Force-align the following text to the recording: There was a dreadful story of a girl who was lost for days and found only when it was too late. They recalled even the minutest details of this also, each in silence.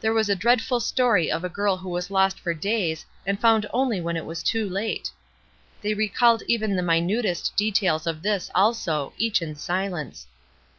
There 0.00 0.14
was 0.14 0.30
a 0.30 0.34
dreadful 0.34 0.80
story 0.80 1.30
of 1.30 1.44
a 1.44 1.50
girl 1.50 1.76
who 1.76 1.90
was 1.90 2.10
lost 2.10 2.40
for 2.40 2.54
days 2.54 3.04
and 3.26 3.38
found 3.38 3.68
only 3.70 4.00
when 4.00 4.16
it 4.16 4.24
was 4.24 4.42
too 4.42 4.66
late. 4.66 5.10
They 5.82 5.92
recalled 5.92 6.42
even 6.48 6.74
the 6.74 6.80
minutest 6.82 7.54
details 7.54 8.06
of 8.06 8.22
this 8.22 8.50
also, 8.54 9.12
each 9.18 9.42
in 9.42 9.56
silence. 9.56 10.26